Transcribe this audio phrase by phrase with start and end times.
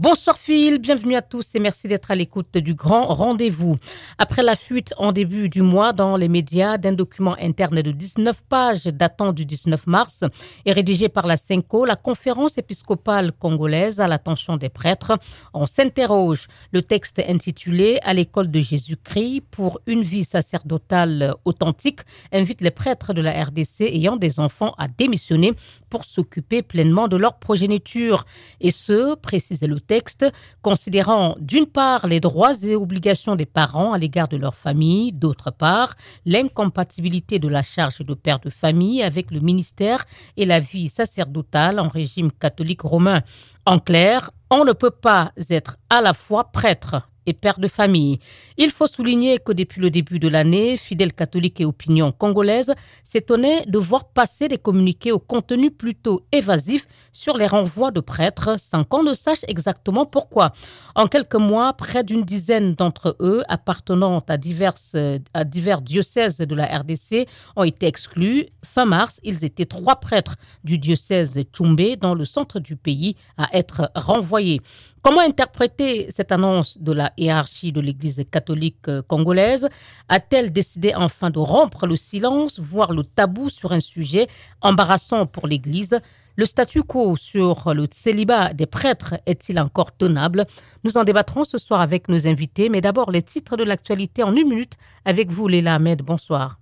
[0.00, 3.76] Bonsoir Phil, bienvenue à tous et merci d'être à l'écoute du grand rendez-vous.
[4.16, 8.42] Après la fuite en début du mois dans les médias d'un document interne de 19
[8.48, 10.24] pages datant du 19 mars
[10.64, 15.18] et rédigé par la CENCO, la conférence épiscopale congolaise à l'attention des prêtres,
[15.52, 16.46] on s'interroge.
[16.72, 22.00] Le texte intitulé À l'école de Jésus-Christ pour une vie sacerdotale authentique
[22.32, 25.52] invite les prêtres de la RDC ayant des enfants à démissionner
[25.90, 28.24] pour s'occuper pleinement de leur progéniture.
[28.60, 30.24] Et ce, précisait le texte,
[30.62, 35.50] considérant d'une part les droits et obligations des parents à l'égard de leur famille, d'autre
[35.50, 40.88] part l'incompatibilité de la charge de père de famille avec le ministère et la vie
[40.88, 43.22] sacerdotale en régime catholique romain.
[43.66, 48.18] En clair, on ne peut pas être à la fois prêtre et père de famille.
[48.58, 53.64] Il faut souligner que depuis le début de l'année, fidèles catholiques et opinion congolaise s'étonnaient
[53.66, 58.84] de voir passer des communiqués au contenu plutôt évasif sur les renvois de prêtres sans
[58.84, 60.52] qu'on ne sache exactement pourquoi.
[60.94, 64.96] En quelques mois, près d'une dizaine d'entre eux appartenant à, diverses,
[65.32, 68.46] à divers diocèses de la RDC ont été exclus.
[68.64, 73.56] Fin mars, ils étaient trois prêtres du diocèse Tchoumbé dans le centre du pays à
[73.56, 74.60] être renvoyés.
[75.02, 79.66] Comment interpréter cette annonce de la hiérarchie de l'Église catholique euh, congolaise?
[80.10, 84.28] A-t-elle décidé enfin de rompre le silence, voire le tabou sur un sujet
[84.60, 85.98] embarrassant pour l'Église?
[86.36, 90.44] Le statu quo sur le célibat des prêtres est-il encore tenable?
[90.84, 94.36] Nous en débattrons ce soir avec nos invités, mais d'abord les titres de l'actualité en
[94.36, 94.76] une minute
[95.06, 96.02] avec vous, Léla Ahmed.
[96.02, 96.58] Bonsoir.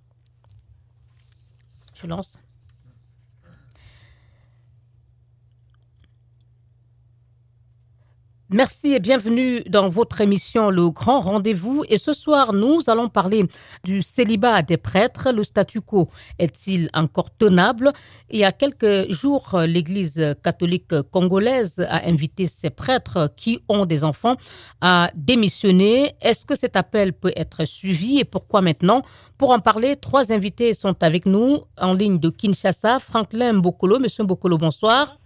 [1.94, 2.38] Je lance.
[8.50, 11.84] Merci et bienvenue dans votre émission Le Grand Rendez-vous.
[11.90, 13.46] Et ce soir, nous allons parler
[13.84, 15.32] du célibat des prêtres.
[15.32, 17.92] Le statu quo est-il encore tenable?
[18.30, 24.02] Il y a quelques jours, l'Église catholique congolaise a invité ses prêtres qui ont des
[24.02, 24.36] enfants
[24.80, 26.14] à démissionner.
[26.22, 29.02] Est-ce que cet appel peut être suivi et pourquoi maintenant?
[29.36, 32.98] Pour en parler, trois invités sont avec nous en ligne de Kinshasa.
[32.98, 33.98] Franklin Bokolo.
[33.98, 35.18] Monsieur Bokolo, bonsoir.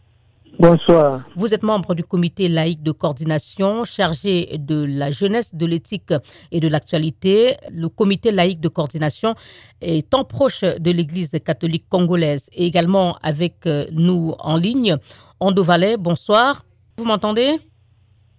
[0.58, 1.22] Bonsoir.
[1.34, 6.12] Vous êtes membre du comité laïque de coordination chargé de la jeunesse, de l'éthique
[6.50, 7.56] et de l'actualité.
[7.70, 9.34] Le comité laïque de coordination
[9.80, 14.96] est tant proche de l'Église catholique congolaise et également avec euh, nous en ligne.
[15.40, 16.64] Ando Vallet, bonsoir.
[16.98, 17.58] Vous m'entendez?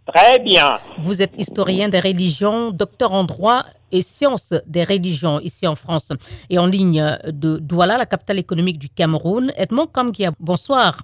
[0.06, 0.80] Très bien.
[1.00, 6.10] Vous êtes historien des religions, docteur en droit et sciences des religions ici en France
[6.50, 9.54] et en ligne de Douala, la capitale économique du Cameroun.
[9.56, 10.98] Edmond Kamgia, bonsoir.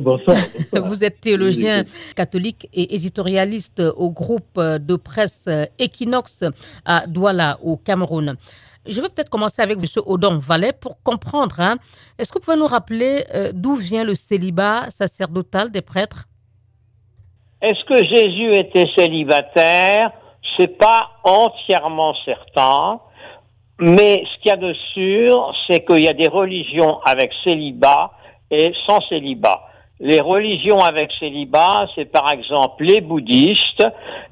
[0.00, 0.36] Bonsoir.
[0.72, 1.84] Vous êtes théologien
[2.14, 6.44] catholique et éditorialiste au groupe de presse Equinox
[6.84, 8.36] à Douala, au Cameroun.
[8.86, 9.84] Je vais peut-être commencer avec M.
[10.06, 11.60] Odon Vallet pour comprendre.
[11.60, 11.76] Hein.
[12.18, 16.26] Est-ce que vous pouvez nous rappeler euh, d'où vient le célibat sacerdotal des prêtres?
[17.60, 20.12] Est-ce que Jésus était célibataire?
[20.56, 23.00] C'est pas entièrement certain,
[23.80, 28.12] mais ce qu'il y a de sûr, c'est qu'il y a des religions avec célibat
[28.50, 29.62] et sans célibat.
[30.00, 33.84] Les religions avec célibat, c'est par exemple les bouddhistes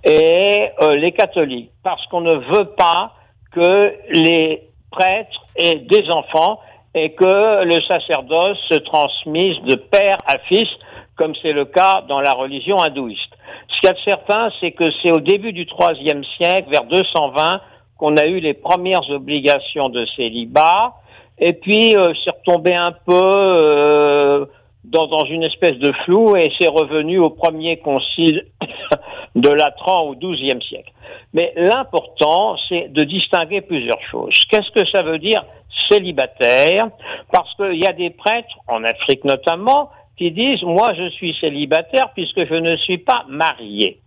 [0.04, 3.12] et euh, les catholiques, parce qu'on ne veut pas
[3.50, 4.62] que les
[4.92, 6.60] prêtres aient des enfants
[6.94, 10.68] et que le sacerdoce se transmise de père à fils,
[11.16, 13.32] comme c'est le cas dans la religion hindouiste.
[13.68, 16.84] Ce qu'il y a de certain, c'est que c'est au début du IIIe siècle, vers
[16.84, 17.60] 220,
[17.98, 20.94] qu'on a eu les premières obligations de célibat,
[21.38, 24.46] et puis euh, c'est retombé un peu euh,
[24.84, 28.46] dans, dans, une espèce de flou, et c'est revenu au premier concile
[29.34, 30.92] de Latran au XIIe siècle.
[31.32, 34.34] Mais l'important, c'est de distinguer plusieurs choses.
[34.50, 35.44] Qu'est-ce que ça veut dire
[35.90, 36.88] célibataire?
[37.32, 42.10] Parce qu'il y a des prêtres, en Afrique notamment, qui disent moi je suis célibataire
[42.14, 44.00] puisque je ne suis pas marié.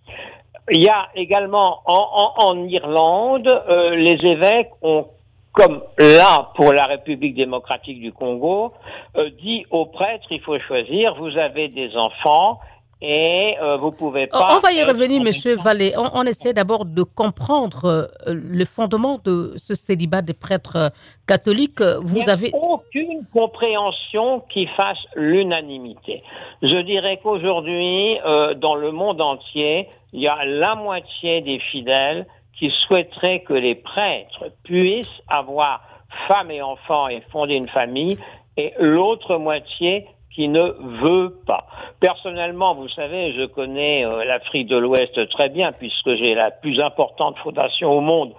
[0.71, 5.07] Il y a également en, Irlande, euh, les évêques ont
[5.51, 8.73] comme là pour la République démocratique du Congo,
[9.17, 12.59] euh, dit aux prêtres il faut choisir, vous avez des enfants,
[13.01, 14.55] et euh, vous pouvez pas.
[14.55, 15.93] On va y revenir, Monsieur Vallée.
[15.95, 20.91] On, essaie d'abord de comprendre euh, le fondement de ce célibat des prêtres
[21.25, 21.81] catholiques.
[21.81, 26.23] Vous Il avez aucune compréhension qui fasse l'unanimité.
[26.61, 32.25] Je dirais qu'aujourd'hui, euh, dans le monde entier, il y a la moitié des fidèles
[32.57, 35.81] qui souhaiteraient que les prêtres puissent avoir
[36.27, 38.17] femme et enfants et fonder une famille,
[38.57, 40.05] et l'autre moitié
[40.39, 40.71] qui ne
[41.01, 41.67] veut pas.
[41.99, 46.79] Personnellement, vous savez, je connais euh, l'Afrique de l'Ouest très bien puisque j'ai la plus
[46.79, 48.31] importante fondation au monde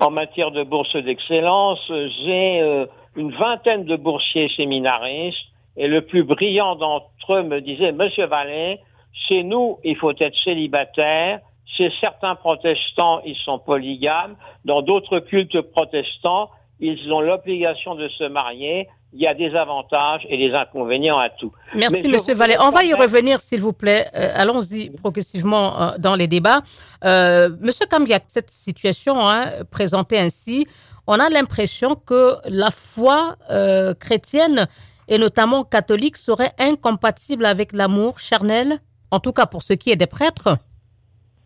[0.00, 1.80] en matière de bourse d'excellence.
[1.88, 2.84] J'ai euh,
[3.16, 5.46] une vingtaine de boursiers séminaristes
[5.78, 8.78] et le plus brillant d'entre eux me disait, Monsieur Vallée,
[9.26, 11.40] Chez nous, il faut être célibataire.
[11.64, 14.36] Chez certains protestants, ils sont polygames.
[14.66, 16.50] Dans d'autres cultes protestants,
[16.80, 18.88] ils ont l'obligation de se marier.
[19.12, 21.52] Il y a des avantages et des inconvénients à tout.
[21.74, 22.56] Merci, Monsieur Vallée.
[22.60, 24.06] On va y revenir, s'il vous plaît.
[24.14, 26.60] Euh, allons-y progressivement euh, dans les débats.
[27.04, 30.66] Euh, Monsieur Cambiac, cette situation hein, présentée ainsi,
[31.06, 34.66] on a l'impression que la foi euh, chrétienne
[35.08, 38.80] et notamment catholique serait incompatible avec l'amour charnel,
[39.10, 40.58] en tout cas pour ce qui est des prêtres.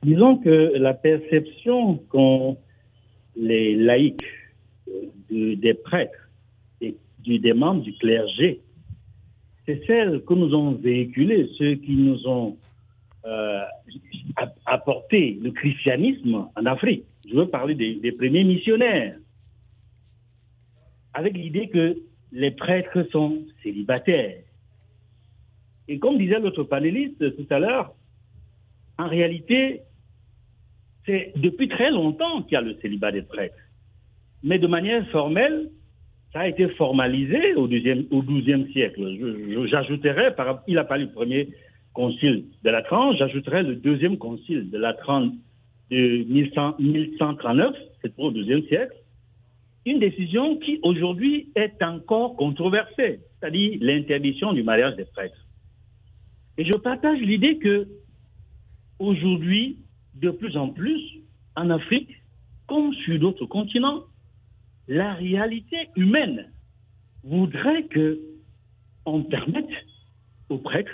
[0.02, 2.56] Disons que la perception qu'ont
[3.36, 4.24] les laïcs
[5.30, 6.29] des prêtres
[7.26, 8.60] et des membres du clergé,
[9.66, 12.56] c'est celle que nous ont véhiculée ceux qui nous ont
[13.24, 13.62] euh,
[14.66, 17.04] apporté le christianisme en Afrique.
[17.28, 19.16] Je veux parler des, premiers missionnaires,
[21.12, 21.96] avec l'idée que
[22.32, 24.42] les prêtres sont célibataires.
[25.88, 27.94] Et comme disait l'autre panéliste tout à l'heure,
[28.98, 29.82] en réalité,
[31.06, 33.56] c'est depuis très longtemps qu'il y a le célibat des prêtres
[34.42, 35.70] mais de manière formelle,
[36.32, 39.00] ça a été formalisé au, deuxième, au XIIe siècle.
[39.68, 40.34] J'ajouterais,
[40.68, 41.48] il a parlé du premier
[41.92, 45.32] concile de la Trente, j'ajouterais le deuxième concile de la Trente
[45.90, 48.94] de 1139, c'est au XIIe siècle,
[49.86, 55.46] une décision qui aujourd'hui est encore controversée, c'est-à-dire l'interdiction du mariage des prêtres.
[56.58, 57.88] Et je partage l'idée que
[58.98, 59.78] aujourd'hui,
[60.14, 61.00] de plus en plus,
[61.56, 62.10] en Afrique,
[62.68, 64.04] comme sur d'autres continents,
[64.88, 66.46] la réalité humaine
[67.24, 68.18] voudrait que
[69.06, 69.68] on permette
[70.48, 70.90] aux prêtres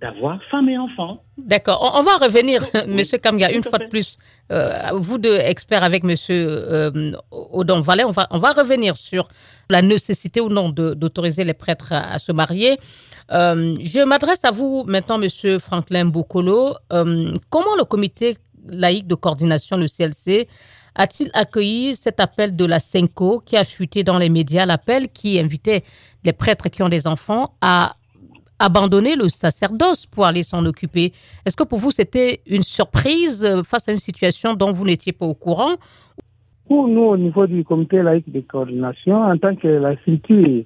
[0.00, 1.22] d'avoir femme et enfants.
[1.38, 1.94] D'accord.
[1.96, 4.18] On, va revenir, Monsieur Kamga, une fois de plus.
[4.52, 9.28] Euh, vous deux experts avec Monsieur euh, Odon Vallet, on va, on va revenir sur
[9.70, 12.78] la nécessité ou non d'autoriser les prêtres à, se marier.
[13.32, 16.74] Euh, je m'adresse à vous maintenant, Monsieur Franklin Boukolo.
[16.90, 18.36] comment le comité
[18.68, 20.46] laïque de coordination, le CLC,
[20.96, 25.38] a-t-il accueilli cet appel de la Senko qui a chuté dans les médias, l'appel qui
[25.38, 25.82] invitait
[26.24, 27.96] les prêtres qui ont des enfants à
[28.58, 31.12] abandonner le sacerdoce pour aller s'en occuper?
[31.44, 35.26] Est-ce que pour vous, c'était une surprise face à une situation dont vous n'étiez pas
[35.26, 35.76] au courant?
[36.66, 40.64] Pour nous, au niveau du comité laïque de coordination, en tant que la structure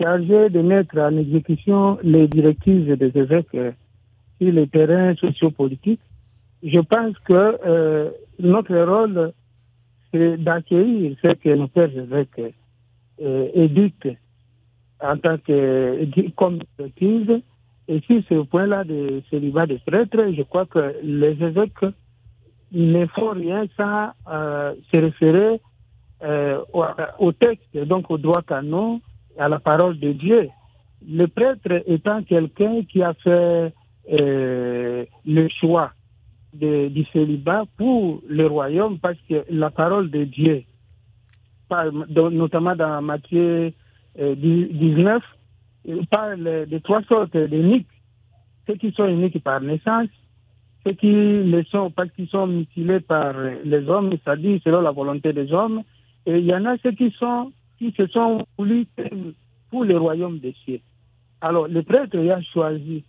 [0.00, 3.50] chargée de mettre en exécution les directives des évêques
[4.40, 6.00] sur le terrain sociopolitique,
[6.62, 9.32] je pense que euh, notre rôle
[10.36, 12.54] d'accueillir ce que nos pères évêques
[13.20, 14.16] euh, éduquent
[15.00, 17.42] en tant que comme église.
[17.88, 21.84] Et sur ce point-là de célibat des prêtres, je crois que les évêques
[22.72, 25.60] ne font rien sans euh, se référer
[26.24, 26.60] euh,
[27.18, 29.00] au, texte, donc au droit canon,
[29.38, 30.48] à la parole de Dieu.
[31.06, 33.72] Le prêtre étant quelqu'un qui a fait
[34.12, 35.92] euh, le choix
[36.56, 40.64] du célibat pour le royaume parce que la parole de Dieu,
[41.70, 43.72] notamment dans Matthieu
[44.18, 45.22] 19,
[45.88, 47.86] euh, parle de trois sortes d'uniques.
[48.66, 50.08] Ceux qui sont uniques par naissance,
[50.84, 55.32] ceux qui le sont parce qu'ils sont mutilés par les hommes, c'est-à-dire selon la volonté
[55.32, 55.82] des hommes,
[56.24, 58.86] et il y en a ceux qui sont qui se sont voulus
[59.70, 60.80] pour le royaume des cieux.
[61.40, 63.04] Alors, le prêtre a choisi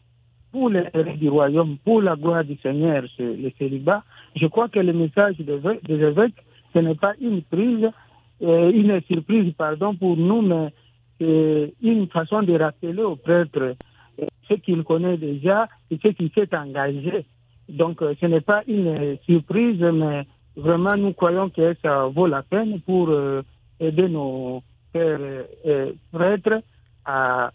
[0.52, 4.04] pour l'intérêt du royaume, pour la gloire du Seigneur, le célibat,
[4.36, 6.44] je crois que le message des évêques,
[6.74, 7.90] ce n'est pas une prise,
[8.42, 10.72] euh, une surprise, pardon, pour nous, mais
[11.82, 13.76] une façon de rappeler aux prêtres
[14.22, 17.26] euh, ce qu'il connaît déjà et ce qui s'est engagé.
[17.68, 22.44] Donc, euh, ce n'est pas une surprise, mais vraiment, nous croyons que ça vaut la
[22.44, 23.12] peine pour
[23.80, 24.62] aider nos
[24.94, 25.46] pères
[26.12, 26.62] prêtres
[27.06, 27.52] à,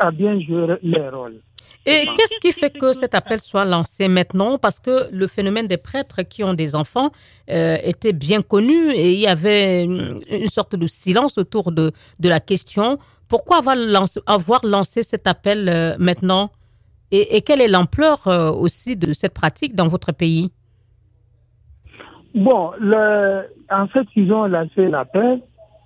[0.00, 1.40] à bien jouer leur rôle.
[1.88, 4.58] Et qu'est-ce qui fait que cet appel soit lancé maintenant?
[4.58, 7.10] Parce que le phénomène des prêtres qui ont des enfants
[7.48, 12.28] euh, était bien connu et il y avait une, sorte de silence autour de, de
[12.28, 12.98] la question.
[13.28, 16.50] Pourquoi avoir lancé, avoir lancé cet appel euh, maintenant?
[17.12, 20.50] Et, quelle est l'ampleur euh, aussi de cette pratique dans votre pays?
[22.34, 25.40] Bon, le, en fait, ils ont lancé l'appel,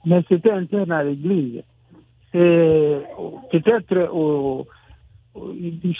[0.06, 1.62] mais c'était interne à l'Église.
[2.32, 3.02] C'est
[3.52, 4.66] peut-être au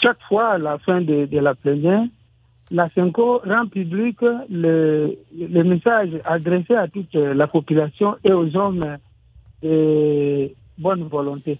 [0.01, 2.03] chaque fois à la fin de, la plénière,
[2.69, 4.17] la CENCO rend public
[4.49, 8.97] le, message adressé à toute la population et aux hommes
[9.61, 11.59] de bonne volonté.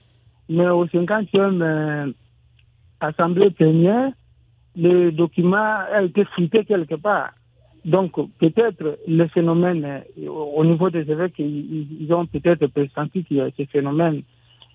[0.49, 2.11] Mais au 50e euh,
[2.99, 4.11] Assemblée plénière,
[4.75, 7.31] le document a été fouillé quelque part.
[7.83, 13.41] Donc, peut-être le phénomène, euh, au niveau des évêques, ils, ont peut-être pressenti qu'il y
[13.41, 14.21] a ce phénomène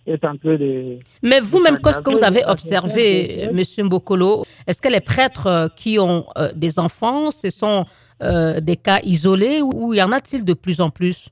[0.06, 0.98] est en train de...
[1.22, 3.60] Mais vous-même, qu'est-ce que vous avez observé, M.
[3.86, 4.44] Mbokolo?
[4.66, 7.84] Est-ce que les prêtres qui ont des enfants, ce sont
[8.20, 11.28] des cas isolés ou y en a-t-il de plus en plus?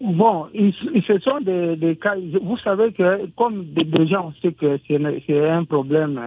[0.00, 2.14] Bon, ce sont des, cas.
[2.42, 6.20] Vous savez que, comme déjà on sait que c'est un problème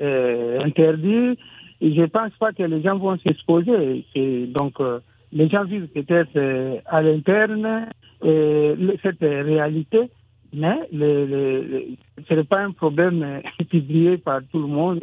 [0.00, 1.38] euh, interdit,
[1.82, 4.06] je ne pense pas que les gens vont s'exposer.
[4.48, 5.00] Donc, euh,
[5.32, 7.88] les gens vivent peut-être euh, à l'interne
[9.02, 10.08] cette réalité,
[10.54, 15.00] mais ce n'est pas un problème publié par tout le monde.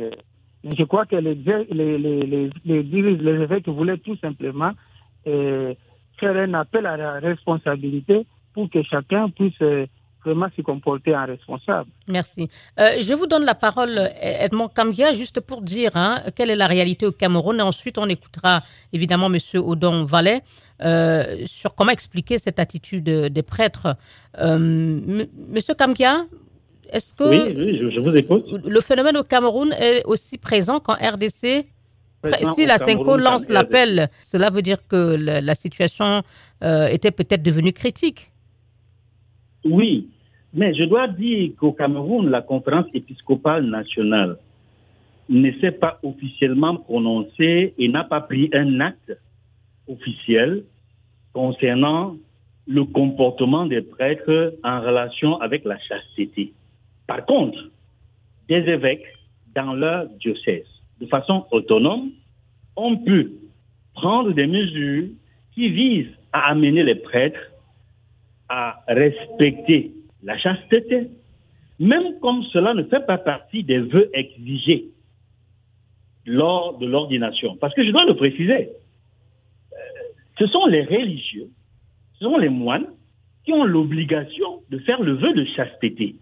[0.64, 4.72] je crois que les, les, les, les, les évêques voulaient tout simplement
[6.22, 9.86] faire un appel à la responsabilité pour que chacun puisse euh,
[10.24, 11.90] vraiment se comporter en responsable.
[12.08, 12.50] Merci.
[12.80, 16.68] Euh, je vous donne la parole, Edmond Kambia, juste pour dire hein, quelle est la
[16.68, 17.60] réalité au Cameroun.
[17.60, 18.64] Et ensuite, on écoutera
[18.94, 19.38] évidemment M.
[19.56, 20.42] Odon Vallet
[20.84, 23.96] euh, sur comment expliquer cette attitude des prêtres.
[24.38, 26.26] Monsieur Kambia,
[26.90, 28.46] est-ce que oui, je, vous écoute.
[28.66, 31.66] le phénomène au Cameroun est aussi présent qu'en RDC
[32.56, 36.24] si la CENCO lance l'appel, cela veut dire que la, situation
[36.64, 38.31] euh, était peut-être devenue critique.
[39.66, 40.10] Oui,
[40.54, 44.38] mais je dois dire qu'au Cameroun, la conférence épiscopale nationale
[45.30, 49.18] ne s'est pas officiellement prononcée et n'a pas pris un acte
[49.88, 50.64] officiel
[51.34, 52.18] concernant
[52.68, 56.54] le comportement des prêtres en relation avec la chasteté.
[57.08, 57.60] Par contre,
[58.48, 59.06] des évêques
[59.56, 60.68] dans leur diocèse
[61.00, 62.12] de façon autonome,
[62.76, 63.32] on peut
[63.94, 65.10] prendre des mesures
[65.54, 67.51] qui visent à amener les prêtres
[68.52, 69.94] à respecter
[70.24, 71.10] la chasteté,
[71.80, 74.90] même comme cela ne fait pas partie des vœux exigés
[76.26, 77.56] lors de l'ordination.
[77.56, 78.70] Parce que je dois le préciser,
[79.72, 79.76] euh,
[80.38, 81.48] ce sont les religieux,
[82.20, 82.88] ce sont les moines
[83.46, 86.16] qui ont l'obligation de faire le vœu de chasteté.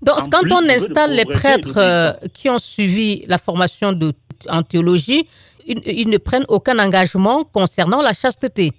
[0.00, 4.12] Donc, quand on installe les prêtres euh, qui ont suivi la formation de
[4.48, 5.26] en théologie,
[5.66, 8.72] ils, ne prennent aucun engagement concernant la chasteté.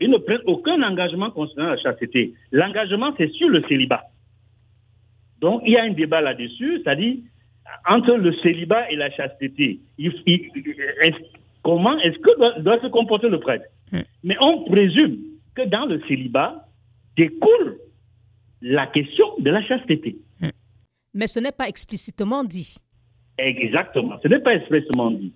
[0.00, 2.34] Ils ne prennent aucun engagement concernant la chasteté.
[2.52, 4.04] L'engagement, c'est sur le célibat.
[5.40, 7.16] Donc, il y a un débat là-dessus, c'est-à-dire
[7.88, 9.80] entre le célibat et la chasteté.
[11.62, 13.64] comment est-ce que doit, se comporter le prêtre?
[13.92, 14.00] Hmm.
[14.24, 15.18] Mais on présume
[15.54, 16.66] que dans le célibat
[17.16, 17.78] découle
[18.62, 20.16] la question de la chasteté.
[20.40, 20.50] Hmm.
[21.14, 22.76] Mais ce n'est pas explicitement dit.
[23.38, 24.18] Exactement.
[24.22, 25.32] Ce n'est pas expressément dit.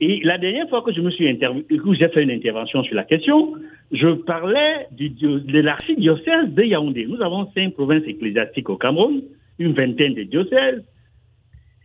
[0.00, 3.54] Et la dernière fois que je me suis j'ai fait une intervention sur la question,
[3.92, 7.06] je parlais du, de l'archidiocèse de Yaoundé.
[7.06, 9.22] Nous avons cinq provinces ecclésiastiques au Cameroun,
[9.58, 10.84] une vingtaine de diocèses.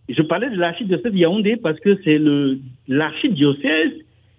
[0.10, 2.20] Et je parlais de l'archidiocèse de Yaoundé parce que c'est
[2.88, 3.94] l'archidiocèse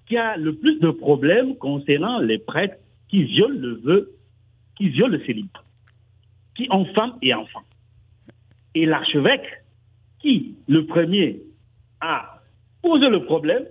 [0.06, 2.76] qui a le plus de problèmes concernant les prêtres
[3.08, 4.10] qui violent le vœu,
[4.76, 5.64] qui violent le célibat,
[6.56, 7.64] qui ont femmes et enfants.
[8.74, 9.64] Et l'archevêque
[10.20, 11.40] qui, le premier,
[12.02, 12.41] a
[12.82, 13.64] posé le problème,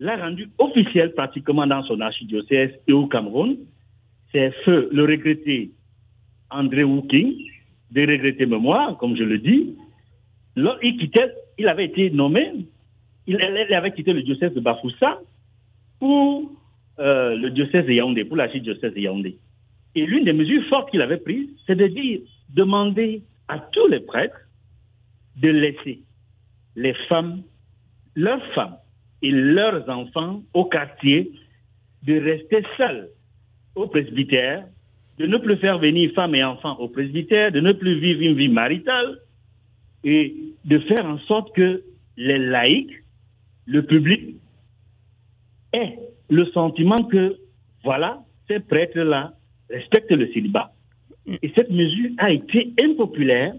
[0.00, 3.56] l'a rendu officiel pratiquement dans son archidiocèse et au Cameroun.
[4.32, 5.70] C'est feu le regretté
[6.50, 7.34] André Wooking,
[7.90, 9.74] des regrettés mémoires, comme je le dis.
[10.56, 12.52] il quittait, il avait été nommé,
[13.26, 15.20] il, avait quitté le diocèse de Bafoussa
[15.98, 16.50] pour
[16.98, 19.38] euh, le diocèse de Yaoundé, pour l'archidiocèse de Yaoundé.
[19.94, 22.20] Et l'une des mesures fortes qu'il avait prises, c'est de dire,
[22.50, 24.40] demander à tous les prêtres
[25.36, 26.00] de laisser
[26.76, 27.42] les femmes,
[28.14, 28.76] leurs femmes
[29.22, 31.32] et leurs enfants au quartier,
[32.02, 33.08] de rester seuls
[33.74, 34.66] au presbytère,
[35.18, 38.36] de ne plus faire venir femmes et enfants au presbytère, de ne plus vivre une
[38.36, 39.18] vie maritale
[40.02, 41.82] et de faire en sorte que
[42.16, 43.02] les laïcs,
[43.66, 44.36] le public,
[45.72, 47.36] aient le sentiment que,
[47.82, 49.32] voilà, ces prêtres-là
[49.70, 50.72] respectent le célibat.
[51.26, 53.54] Et cette mesure a été impopulaire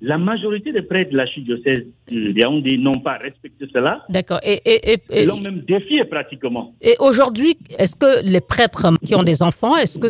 [0.00, 4.04] la majorité des prêtres de la diocèse de Yaoundé n'ont pas respecté cela.
[4.08, 4.40] D'accord.
[4.42, 6.74] Et, l'ont même défié pratiquement.
[6.80, 10.08] Et aujourd'hui, est-ce que les prêtres qui ont des enfants, est-ce que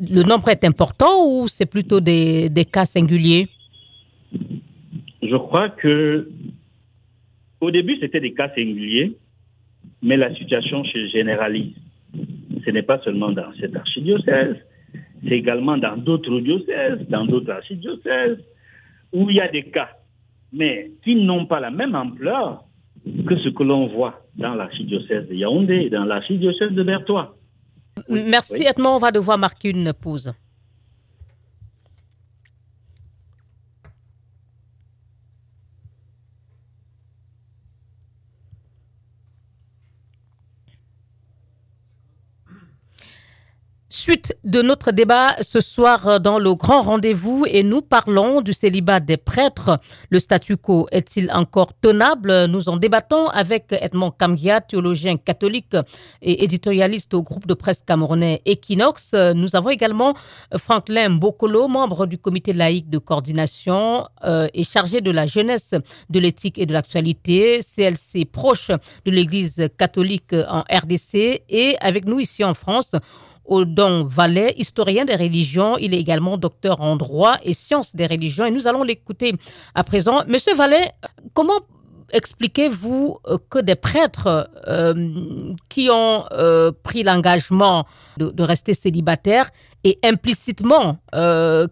[0.00, 3.48] le nombre est important ou c'est plutôt des, des, cas singuliers?
[5.22, 6.28] Je crois que
[7.60, 9.16] au début, c'était des cas singuliers,
[10.02, 11.72] mais la situation se généralise.
[12.64, 14.56] Ce n'est pas seulement dans cette archidiocèse,
[15.26, 18.38] c'est également dans d'autres diocèses, dans d'autres archidiocèses
[19.14, 19.88] où il y a des cas,
[20.52, 22.64] mais qui n'ont pas la même ampleur
[23.26, 27.36] que ce que l'on voit dans l'archidiocèse de Yaoundé et dans l'archidiocèse de Bertois.
[28.08, 28.96] Merci, Edmond.
[28.96, 30.32] On va devoir marquer une pause.
[43.88, 49.00] Suite de notre débat ce soir dans le grand rendez-vous et nous parlons du célibat
[49.00, 49.78] des prêtres.
[50.10, 52.44] Le statu quo est-il encore tenable?
[52.46, 55.76] Nous en débattons avec Edmond Kamgia, théologien catholique
[56.20, 59.14] et éditorialiste au groupe de presse camerounais Equinox.
[59.34, 60.14] Nous avons également
[60.58, 65.70] Franklin Bokolo, membre du comité laïque de coordination euh, et chargé de la jeunesse,
[66.10, 68.70] de l'éthique et de l'actualité, CLC proche
[69.06, 72.94] de l'Église catholique en RDC et avec nous ici en France.
[73.46, 75.76] Odon Vallet, historien des religions.
[75.78, 78.44] Il est également docteur en droit et sciences des religions.
[78.46, 79.34] Et nous allons l'écouter
[79.74, 80.24] à présent.
[80.26, 80.92] Monsieur Vallet,
[81.32, 81.60] comment
[82.14, 87.86] expliquez-vous euh, que des prêtres euh, qui ont euh, pris l'engagement
[88.16, 89.50] de, rester célibataires
[89.82, 90.98] et implicitement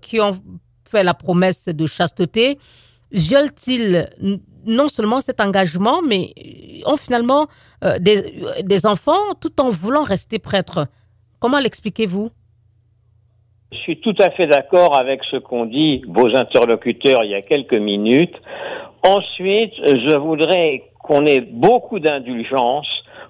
[0.00, 0.32] qui ont
[0.88, 2.58] fait la promesse de chasteté,
[3.10, 4.08] violent-ils
[4.64, 6.34] non seulement cet engagement, mais
[6.86, 7.46] ont finalement
[8.00, 10.88] des, des enfants tout en voulant rester prêtres?
[11.42, 12.30] Comment l'expliquez-vous?
[13.72, 17.42] Je suis tout à fait d'accord avec ce qu'ont dit vos interlocuteurs il y a
[17.42, 18.36] quelques minutes.
[19.04, 22.86] Ensuite, je voudrais qu'on ait beaucoup d'indulgence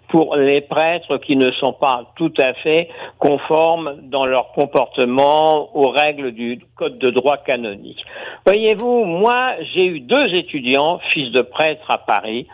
[0.08, 5.88] pour les prêtres qui ne sont pas tout à fait conformes dans leur comportement aux
[5.88, 8.04] règles du code de droit canonique.
[8.44, 12.46] Voyez-vous, moi, j'ai eu deux étudiants, fils de prêtres à Paris,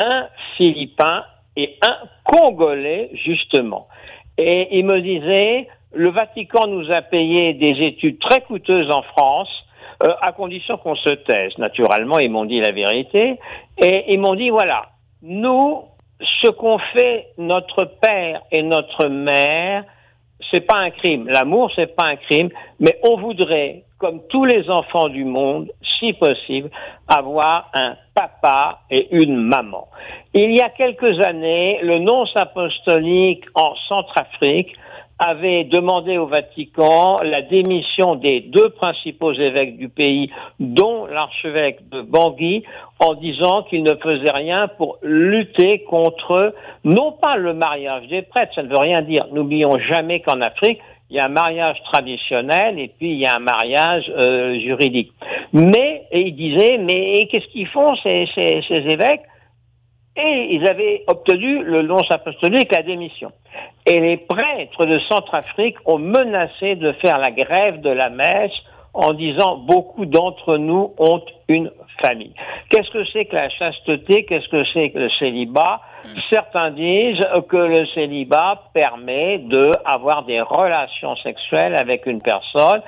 [0.00, 1.22] un philippin
[1.56, 3.86] et un congolais, justement.
[4.38, 9.48] Et il me disait, le Vatican nous a payé des études très coûteuses en France,
[10.02, 11.56] euh, à condition qu'on se taise.
[11.58, 13.38] Naturellement, ils m'ont dit la vérité.
[13.78, 14.86] Et ils m'ont dit, voilà,
[15.22, 15.84] nous,
[16.42, 19.84] ce qu'ont fait notre père et notre mère,
[20.50, 21.28] c'est pas un crime.
[21.28, 22.50] L'amour, c'est pas un crime,
[22.80, 26.70] mais on voudrait, comme tous les enfants du monde, si possible,
[27.08, 29.88] avoir un papa et une maman.
[30.34, 34.74] Il y a quelques années, le nonce apostolique en Centrafrique
[35.18, 42.02] avait demandé au Vatican la démission des deux principaux évêques du pays, dont l'archevêque de
[42.02, 42.64] Bangui,
[42.98, 48.54] en disant qu'il ne faisait rien pour lutter contre, non pas le mariage des prêtres,
[48.54, 49.26] ça ne veut rien dire.
[49.32, 53.36] N'oublions jamais qu'en Afrique, il y a un mariage traditionnel et puis il y a
[53.36, 55.12] un mariage euh, juridique.
[55.52, 58.26] Mais, et il disait, mais qu'est-ce qu'ils font ces,
[58.70, 59.22] évêques?
[60.16, 63.32] Et ils avaient obtenu le nonce apostolique, la démission.
[63.84, 68.52] Et les prêtres de Centrafrique ont menacé de faire la grève de la messe
[68.94, 72.32] en disant beaucoup d'entre nous ont une famille.
[72.70, 74.24] Qu'est-ce que c'est que la chasteté?
[74.24, 75.80] Qu'est-ce que c'est que le célibat?
[76.32, 82.82] Certains disent que le célibat permet de avoir des relations sexuelles avec une personne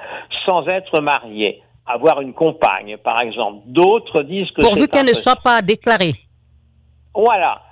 [0.44, 3.60] sans être marié, avoir une compagne, par exemple.
[3.66, 6.14] D'autres disent que pourvu qu'elle ne soit pas déclarée.
[7.14, 7.62] Voilà.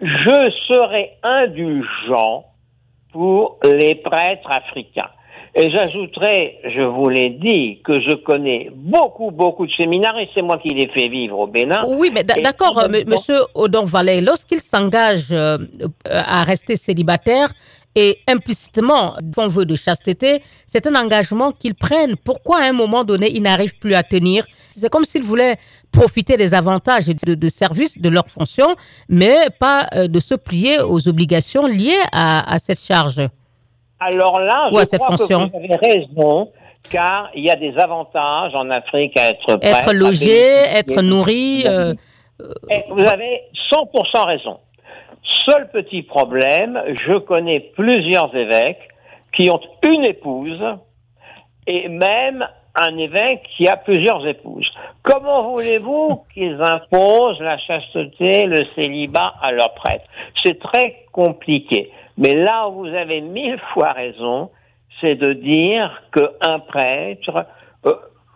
[0.00, 2.44] Je serai indulgent
[3.12, 5.10] pour les prêtres africains.
[5.58, 10.42] Et j'ajouterai, je vous l'ai dit, que je connais beaucoup, beaucoup de séminaires et c'est
[10.42, 11.82] moi qui les fais vivre au Bénin.
[11.88, 15.56] Oui, mais d'accord, monsieur Odon Valais, lorsqu'il s'engage euh,
[16.04, 17.48] à rester célibataire,
[17.96, 22.14] et implicitement font vœu de chasteté, c'est un engagement qu'ils prennent.
[22.16, 24.46] Pourquoi à un moment donné, ils n'arrivent plus à tenir?
[24.70, 25.56] C'est comme s'ils voulaient
[25.90, 28.76] profiter des avantages de, de service de leur fonction,
[29.08, 33.22] mais pas euh, de se plier aux obligations liées à, cette charge.
[34.00, 36.50] Alors là, je crois que vous avez raison
[36.90, 41.64] car il y a des avantages en Afrique à être prêt, Être logé, être nourri.
[41.66, 41.94] Euh,
[42.90, 44.58] vous avez 100% raison.
[45.46, 48.88] Seul petit problème, je connais plusieurs évêques
[49.32, 50.62] qui ont une épouse
[51.66, 52.46] et même
[52.78, 54.68] un évêque qui a plusieurs épouses.
[55.02, 60.04] Comment voulez-vous qu'ils imposent la chasteté, le célibat à leurs prêtres?
[60.44, 61.90] C'est très compliqué.
[62.18, 64.50] Mais là où vous avez mille fois raison,
[65.00, 67.46] c'est de dire qu'un prêtre,
[67.86, 67.92] euh,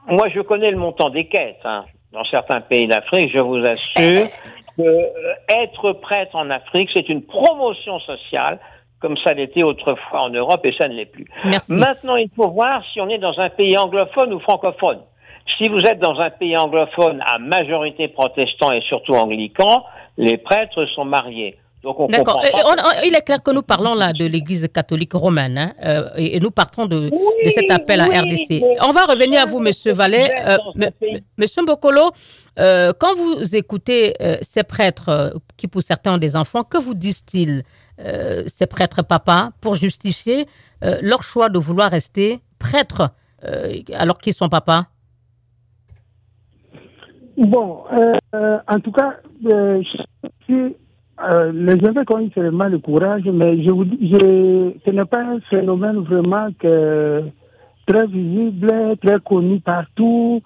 [0.09, 1.85] moi je connais le montant des quêtes, hein.
[2.13, 4.29] dans certains pays d'Afrique, je vous assure,
[4.79, 5.03] euh,
[5.49, 8.59] être prêtre en Afrique, c'est une promotion sociale
[9.01, 11.27] comme ça l'était autrefois en Europe et ça ne l'est plus.
[11.71, 15.01] Maintenant, il faut voir si on est dans un pays anglophone ou francophone.
[15.57, 19.85] Si vous êtes dans un pays anglophone à majorité protestant et surtout anglican,
[20.19, 21.57] les prêtres sont mariés.
[21.83, 22.43] D'accord.
[23.05, 26.51] Il est clair que nous parlons là de l'Église catholique romaine hein, euh, et, nous
[26.51, 27.11] partons de,
[27.47, 28.63] cet appel à RDC.
[28.87, 30.29] On va revenir à vous, Monsieur Vallet.
[30.47, 30.91] Euh,
[31.39, 32.11] Monsieur Mbokolo,
[32.59, 37.63] euh, quand vous écoutez ces prêtres qui, pour certains, ont des enfants, que vous disent-ils,
[38.47, 40.47] ces prêtres papas, pour justifier
[40.83, 43.11] leur choix de vouloir rester prêtres
[43.95, 44.85] alors qu'ils sont papas?
[47.39, 47.85] Bon,
[48.35, 50.73] en tout cas, je
[51.23, 55.05] euh, les évêques ont eu vraiment le courage, mais je vous dis, je, ce n'est
[55.05, 57.23] pas un phénomène vraiment que,
[57.87, 60.43] très visible, très connu partout.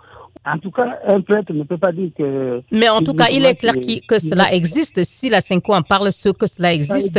[0.47, 2.61] En tout cas, un prêtre ne peut pas dire que.
[2.71, 3.75] Mais en tout cas, il est clair
[4.07, 5.03] que cela existe.
[5.05, 7.19] Si la Cinco en parle, ce que cela existe.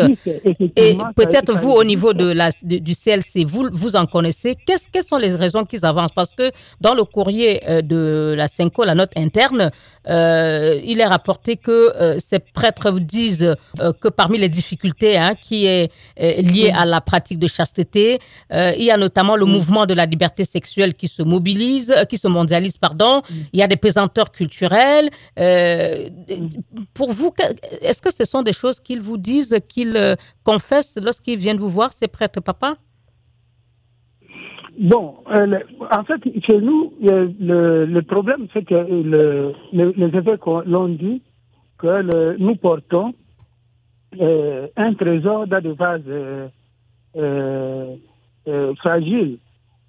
[0.75, 4.55] et peut-être vous, au niveau de la, du CLC, vous, vous en connaissez.
[4.55, 6.11] Quelles sont les raisons qu'ils avancent?
[6.11, 9.71] Parce que dans le courrier euh, de la Cinco, la note interne,
[10.07, 13.55] euh, il est rapporté que euh, ces prêtres disent
[14.01, 18.19] que parmi les difficultés hein, qui est liée à la pratique de chasteté,
[18.51, 19.51] il y a notamment le mm.
[19.51, 23.04] mouvement de la liberté sexuelle qui se mobilise, qui se mondialise, pardon
[23.53, 25.09] il y a des pesanteurs culturels.
[25.39, 26.09] Euh,
[26.93, 27.31] pour vous,
[27.81, 31.69] est-ce que ce sont des choses qu'ils vous disent, qu'ils euh, confessent lorsqu'ils viennent vous
[31.69, 32.75] voir, ces prêtres, papa
[34.77, 38.75] Bon, euh, en fait, chez nous, le, problème, c'est que
[39.71, 41.21] les évêques l'ont dit
[41.77, 43.13] que nous portons
[44.19, 46.11] un trésor dans des vases
[48.79, 49.37] fragiles.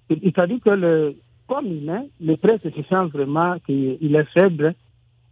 [0.09, 1.15] C'est-à-dire que
[1.47, 4.75] comme humain, le prêtre se sent vraiment qu'il est faible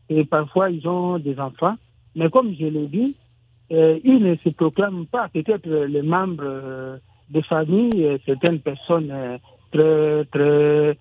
[0.09, 1.77] et parfois ils ont des enfants.
[2.15, 3.17] Mais comme je l'ai dit,
[3.73, 5.29] euh, ils ne se proclament pas.
[5.29, 6.97] Peut-être les membres euh,
[7.31, 9.13] de famille, euh, certaines personnes
[9.73, 10.97] très, très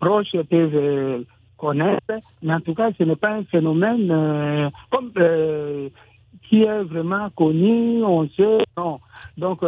[0.00, 1.24] proches peuvent
[1.56, 4.70] connaître, mais en tout cas, ce n'est pas un phénomène
[6.48, 8.98] qui est vraiment connu, on sait, non.
[9.38, 9.60] Donc,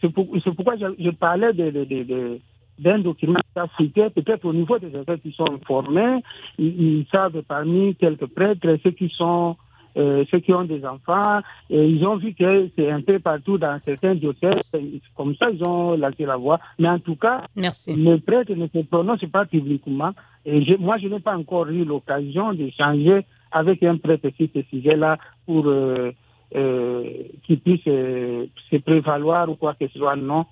[0.00, 2.40] c'est pourquoi je, je parlais de, de, de
[2.78, 6.22] d'un document africain, peut-être au niveau des évêques qui sont formés,
[6.58, 9.56] ils, savent parmi quelques prêtres, ceux qui sont
[9.96, 13.56] euh, ceux qui ont des enfants, et ils ont vu que c'est un peu partout
[13.56, 14.60] dans certains diocèses,
[15.16, 16.60] comme ça ils ont lâché la voix.
[16.78, 17.94] Mais en tout cas, Merci.
[17.94, 20.10] les prêtres ne se prononcent pas publiquement.
[20.44, 25.16] Et moi, je n'ai pas encore eu l'occasion d'échanger avec un prêtre sur ce sujet-là
[25.46, 26.12] pour euh,
[26.54, 27.04] euh,
[27.44, 30.14] qu'il puisse se prévaloir ou quoi que ce soit.
[30.16, 30.44] Non,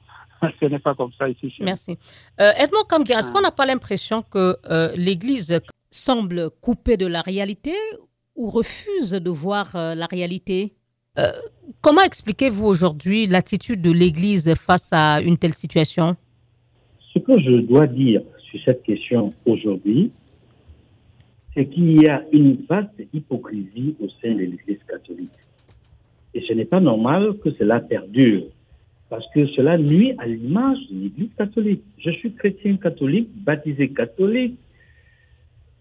[0.60, 1.52] ce n'est pas comme ça ici.
[1.60, 1.96] Merci.
[2.40, 7.20] Euh, Edmond Kamgira, est-ce qu'on n'a pas l'impression que euh, l'Église semble coupée de la
[7.20, 7.72] réalité
[8.36, 10.74] ou refuse de voir euh, la réalité?
[11.80, 16.16] Comment expliquez-vous aujourd'hui l'attitude de l'Église face à une telle situation?
[17.12, 20.10] Ce que je dois dire sur cette question aujourd'hui,
[21.54, 25.30] c'est qu'il y a une vaste hypocrisie au sein de l'Église catholique.
[26.34, 28.42] Et ce n'est pas normal que cela perdure
[29.14, 31.84] parce que cela nuit à l'image de l'Église catholique.
[31.98, 34.58] Je suis chrétien catholique, baptisé catholique,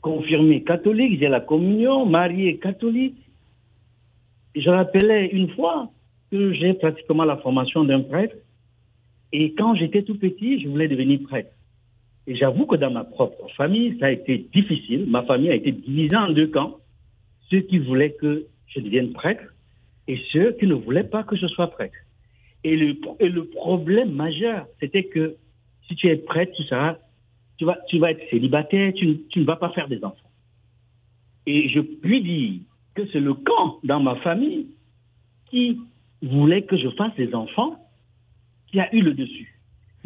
[0.02, 3.18] confirmé catholique, j'ai la communion, marié catholique.
[4.56, 5.90] Je rappelais une fois
[6.30, 8.36] que j'ai pratiquement la formation d'un prêtre.
[9.32, 11.50] Et quand j'étais tout petit, je voulais devenir prêtre.
[12.28, 15.08] Et j'avoue que dans ma propre famille, ça a été difficile.
[15.08, 16.78] Ma famille a été divisée en deux camps.
[17.50, 19.56] Ceux qui voulaient que je devienne prêtre
[20.08, 21.98] et ceux qui ne voulaient pas que je sois prêtre.
[22.64, 25.36] Et le, et le problème majeur, c'était que
[25.88, 26.98] si tu es prête, tu seras,
[27.58, 30.30] tu vas, tu vas être célibataire, tu, tu ne vas pas faire des enfants.
[31.46, 32.60] Et je puis dire
[32.96, 34.68] que c'est le camp dans ma famille
[35.50, 35.80] qui
[36.22, 37.78] voulait que je fasse des enfants
[38.68, 39.60] qui a eu le dessus.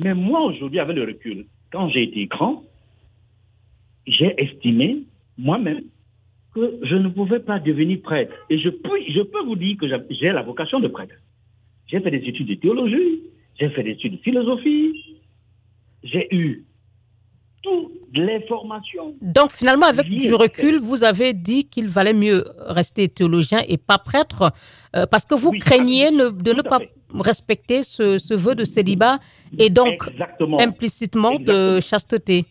[0.04, 2.64] Mais moi, aujourd'hui, avec le recul, quand j'ai été grand,
[4.06, 5.04] j'ai estimé
[5.38, 5.84] moi-même
[6.54, 8.34] que je ne pouvais pas devenir prêtre.
[8.50, 11.16] Et je peux, je peux vous dire que j'ai la vocation de prêtre.
[11.88, 13.24] J'ai fait des études de théologie,
[13.60, 15.20] j'ai fait des études de philosophie,
[16.04, 16.66] j'ai eu
[17.64, 19.16] toutes les formations.
[19.22, 23.98] Donc finalement, avec du recul, vous avez dit qu'il valait mieux rester théologien et pas
[23.98, 24.52] prêtre,
[24.96, 26.80] euh, parce que vous craigniez de ne pas
[27.14, 29.20] respecter ce, vœu de célibat
[29.58, 30.12] et donc
[30.60, 32.46] implicitement de chasteté.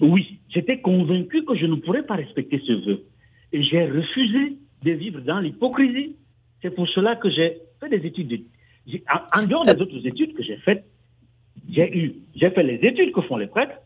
[0.00, 3.04] Oui, j'étais convaincu que je ne pourrais pas respecter ce vœu.
[3.52, 6.16] Et j'ai refusé de vivre dans l'hypocrisie.
[6.62, 8.44] C'est pour cela que j'ai fait des études.
[9.34, 10.84] en, dehors des autres études que j'ai faites,
[11.70, 13.76] j'ai eu, j'ai fait les études que font les prêtres,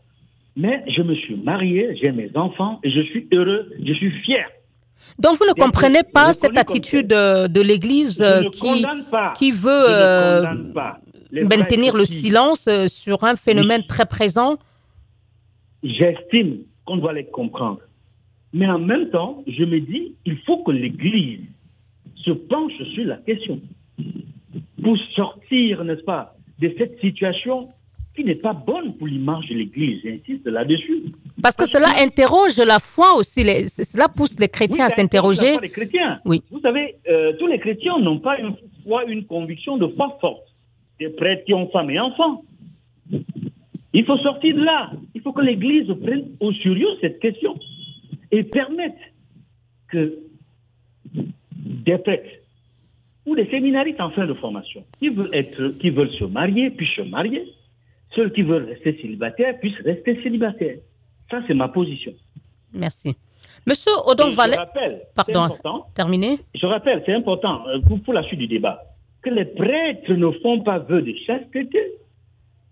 [0.55, 4.45] mais je me suis marié, j'ai mes enfants et je suis heureux, je suis fier.
[5.17, 8.85] Donc vous ne comprenez pas cette attitude de l'Église euh, qui,
[9.35, 10.43] qui veut euh,
[11.31, 14.57] maintenir le silence euh, sur un phénomène très présent?
[15.83, 17.79] J'estime qu'on doit les comprendre.
[18.53, 21.39] Mais en même temps, je me dis, il faut que l'Église
[22.17, 23.59] se penche sur la question
[24.81, 27.69] pour sortir, n'est-ce pas, de cette situation
[28.15, 30.01] qui n'est pas bonne pour l'image de l'Église.
[30.03, 31.03] J'insiste là-dessus.
[31.41, 33.41] Parce que cela interroge la foi aussi.
[33.69, 35.57] cela pousse les chrétiens à s'interroger.
[35.61, 36.19] Les chrétiens.
[36.25, 36.43] Oui.
[36.51, 40.43] Vous savez, euh, tous les chrétiens n'ont pas une foi, une conviction de foi forte.
[40.99, 42.43] Des prêtres qui ont femmes et enfants.
[43.93, 44.91] Il faut sortir de là.
[45.15, 47.57] Il faut que l'Église prenne au sérieux cette question
[48.31, 48.97] et permette
[49.89, 50.19] que
[51.13, 52.29] des prêtres
[53.25, 56.95] ou des séminaristes en fin de formation qui veulent, être, qui veulent se marier puissent
[56.95, 57.53] se marier.
[58.15, 60.77] Ceux qui veulent rester célibataires puissent rester célibataires.
[61.29, 62.13] Ça, c'est ma position.
[62.73, 63.15] Merci.
[63.65, 64.55] Monsieur Odon Valet.
[64.55, 66.37] Je rappelle, pardon, terminé.
[66.55, 68.81] Je rappelle, c'est important euh, pour, pour la suite du débat,
[69.21, 71.93] que les prêtres ne font pas vœu de chasteté.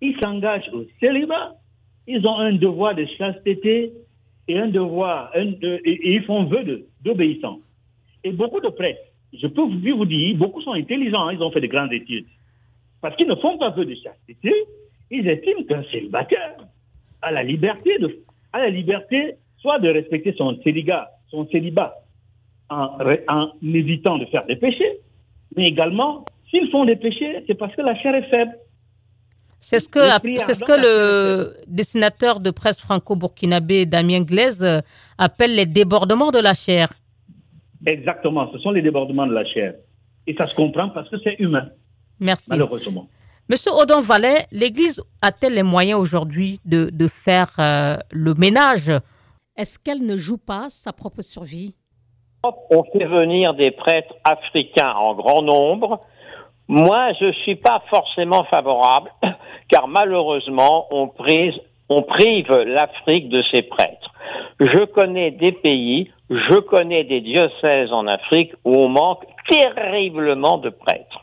[0.02, 1.56] Ils s'engagent au célibat.
[2.08, 3.94] Ils ont un devoir de chasteté
[4.48, 7.60] et un devoir, un et, ils font vœu d'obéissance.
[8.24, 9.00] Et beaucoup de prêtres,
[9.34, 12.26] je peux vous dire, beaucoup sont intelligents, hein, ils ont fait de grandes études.
[13.02, 14.54] Parce qu'ils ne font pas vœu de chasteté,
[15.12, 16.58] ils estiment qu'un célibataire
[17.22, 18.20] a la liberté de,
[18.54, 21.96] a la liberté soit de respecter son célibat, son célibat
[22.70, 25.00] en, en évitant de faire des péchés,
[25.56, 28.52] mais également, s'ils font des péchés, c'est parce que la chair est faible.
[29.60, 30.00] C'est ce que,
[30.46, 34.80] c'est ce que le dessinateur de presse franco-burkinabé Damien Glaise euh,
[35.18, 36.94] appelle les débordements de la chair.
[37.86, 39.76] Exactement, ce sont les débordements de la chair.
[40.28, 41.70] Et ça se comprend parce que c'est humain.
[42.20, 42.48] Merci.
[42.50, 43.08] Malheureusement.
[43.50, 48.92] Monsieur Odon Vallet, l'Église a-t-elle les moyens aujourd'hui de, de, faire euh, le ménage?
[49.58, 51.74] Est-ce qu'elle ne joue pas sa propre survie?
[52.44, 56.02] On fait venir des prêtres africains en grand nombre.
[56.68, 59.10] Moi, je ne suis pas forcément favorable,
[59.70, 61.08] car malheureusement, on,
[61.90, 64.14] on prive l'Afrique de ses prêtres.
[64.60, 70.70] Je connais des pays, je connais des diocèses en Afrique où on manque terriblement de
[70.70, 71.22] prêtres.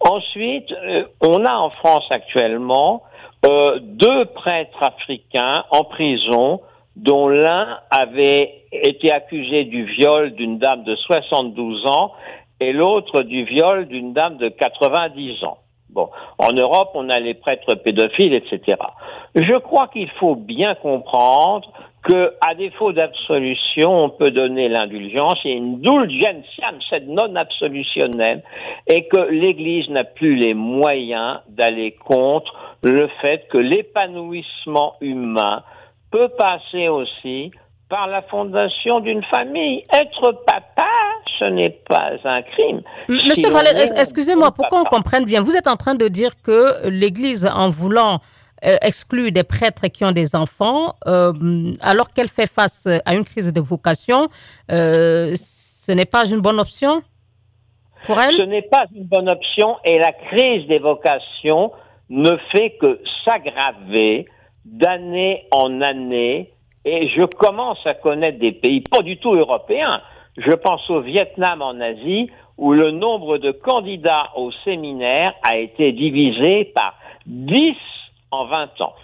[0.00, 3.02] Ensuite, euh, on a en France actuellement
[3.44, 6.60] euh, deux prêtres africains en prison
[6.96, 12.12] dont l'un avait été accusé du viol d'une dame de 72 ans
[12.60, 15.58] et l'autre du viol d'une dame de 90 ans.
[16.38, 18.78] En Europe, on a les prêtres pédophiles, etc.
[19.34, 21.70] Je crois qu'il faut bien comprendre
[22.02, 28.42] que, à défaut d'absolution, on peut donner l'indulgence et une dulgentiam, cette non absolutionnelle,
[28.86, 35.62] et que l'Église n'a plus les moyens d'aller contre le fait que l'épanouissement humain
[36.12, 37.50] peut passer aussi
[37.88, 39.82] par la fondation d'une famille.
[39.92, 40.88] Être papa,
[41.38, 42.82] ce n'est pas un crime.
[43.08, 47.46] Monsieur Vallet, excusez-moi, pour qu'on comprenne bien, vous êtes en train de dire que l'Église,
[47.46, 48.20] en voulant
[48.64, 51.32] euh, exclure des prêtres qui ont des enfants, euh,
[51.80, 54.28] alors qu'elle fait face à une crise de vocation,
[54.70, 57.02] euh, ce n'est pas une bonne option
[58.04, 58.34] pour elle?
[58.34, 61.72] Ce n'est pas une bonne option et la crise des vocations
[62.08, 64.26] ne fait que s'aggraver
[64.64, 66.52] d'année en année,
[66.84, 70.00] et je commence à connaître des pays pas du tout européens.
[70.36, 75.92] Je pense au Vietnam en Asie, où le nombre de candidats au séminaire a été
[75.92, 76.94] divisé par
[77.26, 77.74] 10
[78.30, 78.94] en 20 ans.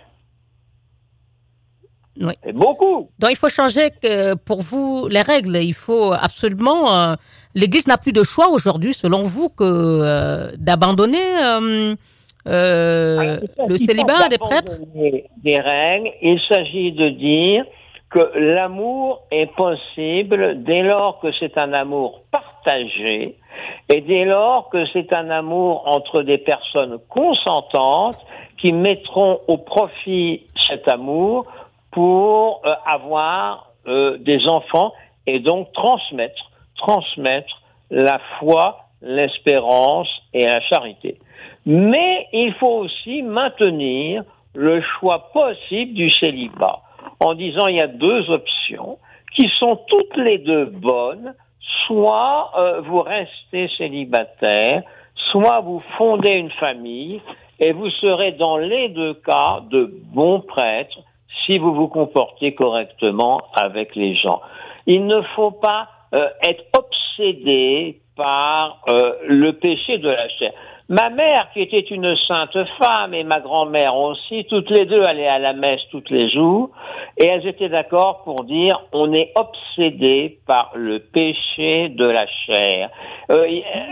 [2.20, 2.34] Oui.
[2.44, 3.08] C'est beaucoup.
[3.18, 3.88] Donc il faut changer
[4.44, 5.56] pour vous les règles.
[5.56, 6.94] Il faut absolument.
[6.94, 7.14] Euh,
[7.54, 11.18] L'Église n'a plus de choix aujourd'hui, selon vous, que euh, d'abandonner
[12.48, 14.72] euh, le célibat des prêtres?
[14.94, 16.10] Des règles.
[16.22, 17.64] Il s'agit de dire
[18.12, 23.36] que l'amour est possible dès lors que c'est un amour partagé
[23.88, 28.18] et dès lors que c'est un amour entre des personnes consentantes
[28.58, 31.46] qui mettront au profit cet amour
[31.90, 34.92] pour euh, avoir euh, des enfants
[35.26, 41.18] et donc transmettre, transmettre la foi, l'espérance et la charité.
[41.64, 44.22] Mais il faut aussi maintenir
[44.54, 46.82] le choix possible du célibat
[47.20, 48.98] en disant il y a deux options
[49.34, 51.34] qui sont toutes les deux bonnes.
[51.86, 54.82] Soit euh, vous restez célibataire,
[55.30, 57.20] soit vous fondez une famille
[57.60, 60.98] et vous serez dans les deux cas de bons prêtres
[61.46, 64.40] si vous vous comportez correctement avec les gens.
[64.86, 70.52] Il ne faut pas euh, être obsédé par euh, le péché de la chair.
[70.88, 75.28] Ma mère, qui était une sainte femme, et ma grand-mère aussi, toutes les deux allaient
[75.28, 76.70] à la messe tous les jours,
[77.16, 82.90] et elles étaient d'accord pour dire on est obsédé par le péché de la chair.
[83.30, 83.46] Euh,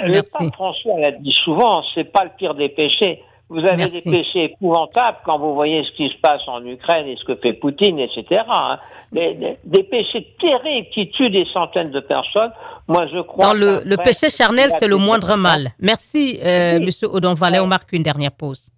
[0.05, 3.23] le pape François l'a dit souvent, c'est pas le pire des péchés.
[3.51, 7.17] Vous avez des péchés épouvantables quand vous voyez ce qui se passe en Ukraine et
[7.17, 8.43] ce que fait Poutine, etc.
[8.49, 8.79] Hein.
[9.11, 12.53] Des, des, péchés terribles qui tuent des centaines de personnes.
[12.87, 13.47] Moi, je crois.
[13.47, 15.73] Dans le, le péché charnel, c'est le moindre mal.
[15.81, 17.59] Merci, euh, Monsieur Odon Vallet.
[17.59, 18.71] On marque une dernière pause.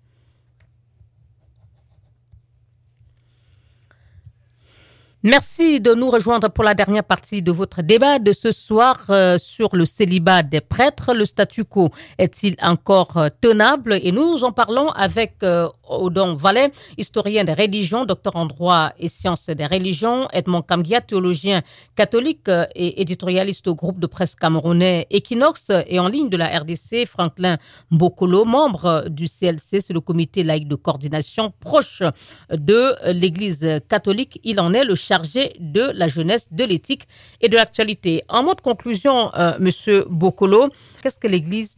[5.24, 9.38] Merci de nous rejoindre pour la dernière partie de votre débat de ce soir euh,
[9.38, 11.14] sur le célibat des prêtres.
[11.14, 14.00] Le statu quo est-il encore euh, tenable?
[14.02, 19.06] Et nous en parlons avec euh, Odon Vallet, historien des religions, docteur en droit et
[19.06, 21.62] sciences des religions, Edmond Kamgia, théologien
[21.94, 27.06] catholique et éditorialiste au groupe de presse camerounais Equinox et en ligne de la RDC,
[27.06, 27.58] Franklin
[27.92, 32.02] Bokolo, membre du CLC, c'est le comité laïque de coordination proche
[32.50, 34.40] de l'Église catholique.
[34.42, 37.05] Il en est le chargé de la jeunesse, de l'éthique
[37.42, 38.22] et de l'actualité.
[38.29, 40.62] En mot de conclusion, euh, Monsieur Bokolo,
[41.01, 41.77] qu'est-ce que l'Église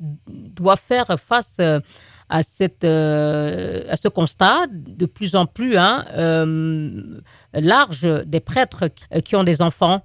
[0.61, 1.81] doit faire face euh,
[2.85, 6.05] euh, à ce constat de plus en plus hein,
[7.53, 8.85] large des prêtres
[9.25, 10.01] qui ont des enfants?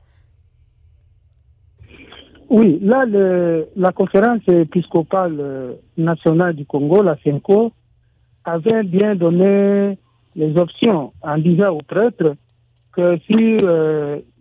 [2.49, 3.05] Oui, là,
[3.85, 7.71] la conférence épiscopale nationale du Congo, la CENCO,
[8.43, 9.97] avait bien donné
[10.35, 12.35] les options en disant aux prêtres
[12.91, 13.57] que si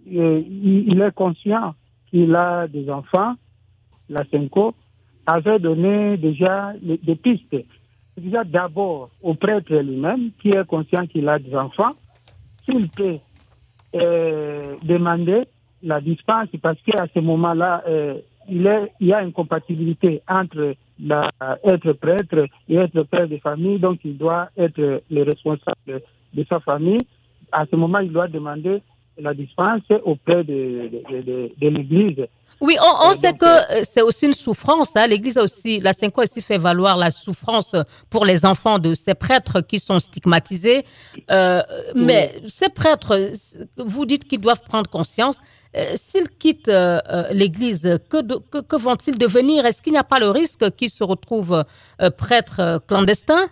[0.06, 1.74] il est conscient
[2.10, 3.34] qu'il a des enfants,
[4.08, 4.74] la CENCO
[5.26, 7.56] avait donné déjà des pistes.
[8.16, 11.92] Déjà d'abord au prêtre lui-même, qui est conscient qu'il a des enfants,
[12.64, 13.18] s'il peut
[13.94, 15.44] euh, demander
[15.82, 18.62] la dispense, parce qu'à ce moment-là, euh, il,
[19.00, 20.74] y a une compatibilité entre
[21.64, 26.02] être prêtre et être père de famille, donc il doit être le responsable
[26.34, 26.98] de sa famille.
[27.52, 28.82] À ce moment, il doit demander
[29.20, 32.26] la dispense auprès de, de, de, l'Église.
[32.60, 34.96] Oui, on, sait que euh, c'est aussi une souffrance.
[34.96, 35.06] Hein.
[35.06, 37.74] L'Église aussi, la Cinq aussi fait valoir la souffrance
[38.10, 40.84] pour les enfants de ces prêtres qui sont stigmatisés.
[41.30, 41.62] Euh,
[41.94, 43.30] mais ces prêtres,
[43.76, 45.38] vous dites qu'ils doivent prendre conscience.
[45.76, 46.70] Euh, s'ils quittent
[47.30, 49.64] l'Église, que, que, vont-ils devenir?
[49.64, 51.64] Est-ce qu'il n'y a pas le risque qu'ils se retrouvent
[52.16, 53.48] prêtres clandestins?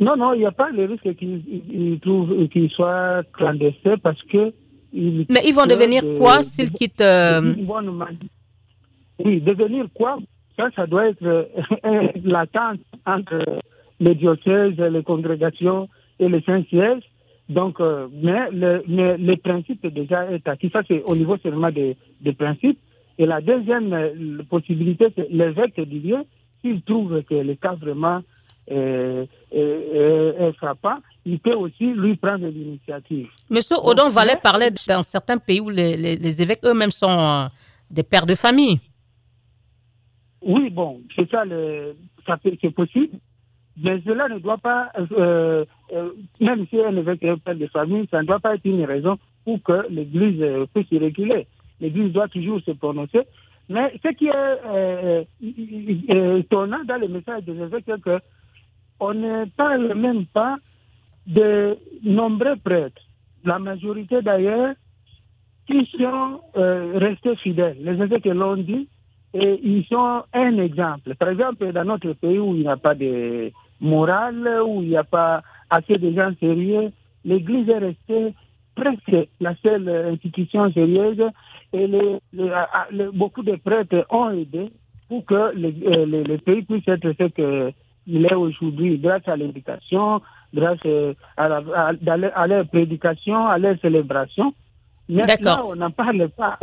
[0.00, 4.52] Non, non, il n'y a pas le risque qu'ils trouvent qu'ils soient clandestins parce que.
[4.92, 7.02] Mais ils vont devenir quoi s'ils quittent.
[7.02, 7.54] Euh,
[9.22, 10.18] oui, devenir quoi?
[10.56, 11.44] Ça, ça doit être euh,
[12.24, 13.44] l'attente entre
[14.00, 17.02] les diocèses, les congrégations et les Saint-Sièges.
[17.50, 20.70] Donc, euh, mais, le, mais le principe est déjà acquis.
[20.72, 22.78] Ça, c'est au niveau seulement des, des principes.
[23.18, 26.18] Et la deuxième possibilité, c'est l'évêque du lieu,
[26.62, 28.22] s'il trouve que le cas vraiment
[28.68, 33.28] est, frappant, il peut aussi lui prendre l'initiative.
[33.48, 37.46] Monsieur Odon Vallet parlait dans certains pays où les, les, évêques eux-mêmes sont euh,
[37.90, 38.80] des pères de famille.
[40.42, 41.44] Oui, bon, c'est ça,
[42.42, 43.18] c'est possible.
[43.82, 47.66] Mais cela ne doit pas, euh, euh, même si un évêque est un père de
[47.66, 50.44] famille, ça ne doit pas être une raison pour que l'Église
[50.74, 51.46] puisse y réguler.
[51.80, 53.20] L'Église doit toujours se prononcer.
[53.68, 55.26] Mais ce qui est
[56.40, 58.18] étonnant dans le message des évêques, c'est que
[59.00, 60.56] on ne parle même pas
[61.26, 63.02] de nombreux prêtres,
[63.44, 64.74] la majorité d'ailleurs,
[65.66, 67.76] qui sont euh, restés fidèles.
[67.80, 68.88] Les évêques l'ont dit,
[69.32, 71.14] et ils sont un exemple.
[71.14, 74.96] Par exemple, dans notre pays où il n'y a pas de morale, où il n'y
[74.96, 76.90] a pas assez de gens sérieux,
[77.24, 78.34] l'Église est restée
[78.74, 81.22] presque la seule institution sérieuse
[81.72, 81.86] et
[83.12, 84.70] beaucoup de prêtres ont aidé
[85.08, 87.72] pour que le, euh, pays puisse être ce que
[88.06, 90.20] il est aujourd'hui grâce à l'éducation,
[90.54, 90.78] grâce
[91.36, 94.52] à, à, leur prédication, à leur célébration.
[95.08, 95.66] D'accord.
[95.70, 96.56] on n'en parle pas.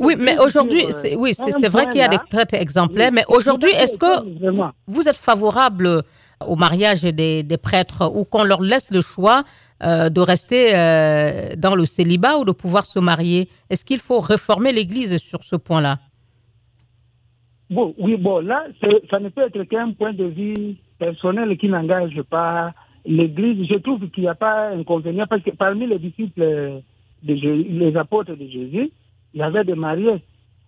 [0.00, 3.70] oui, mais aujourd'hui, c'est, oui, c'est, vrai qu'il y a des prêtres exemplaires, mais aujourd'hui,
[3.72, 6.02] est-ce que vous êtes favorable
[6.46, 9.44] au mariage des, des prêtres ou qu'on leur laisse le choix
[9.82, 13.48] euh, de rester euh, dans le célibat ou de pouvoir se marier?
[13.68, 15.98] Est-ce qu'il faut réformer l'Église sur ce point-là?
[17.70, 18.64] Bon, oui, bon, là,
[19.10, 22.72] ça ne peut être qu'un point de vue personnel qui n'engage pas
[23.06, 23.68] l'Église.
[23.68, 26.82] Je trouve qu'il n'y a pas inconvénient parce que parmi les disciples,
[27.22, 28.90] de les apôtres de Jésus,
[29.34, 30.20] il y avait des mariés.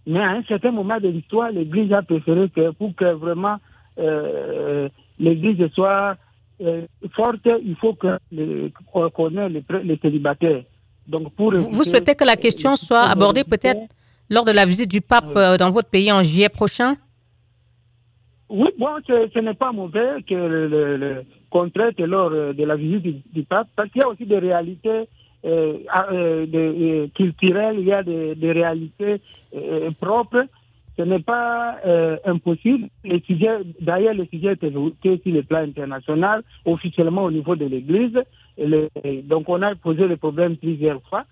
[0.07, 3.57] Mais à un certain moment de l'histoire, l'Église a préféré que pour que vraiment
[3.99, 4.89] euh,
[5.19, 6.17] l'Église soit
[6.61, 6.83] euh,
[7.15, 10.63] forte, il faut qu'on ait les, les célibataires.
[11.07, 13.89] Donc pour vous, souhaitez que la question soit abordée peut-être
[14.31, 16.97] lors de la visite du pape euh, dans votre pays en juillet prochain?
[18.49, 22.77] Oui, bon, ce, n'est pas mauvais que le, le, qu'on traite lors euh, de la
[22.77, 25.09] visite du, pape, parce qu'il y a aussi des réalités
[25.45, 25.79] euh,
[26.13, 29.21] euh culturelles, il y a des, des réalités
[30.01, 30.45] propres.
[30.99, 31.79] Ce n'est pas
[32.27, 32.89] impossible.
[33.03, 33.49] Le sujet,
[33.81, 38.19] d'ailleurs, le sujet est évoqué sur le plan international, officiellement au niveau de l'Église.
[39.25, 41.25] donc, on a posé le problème plusieurs fois.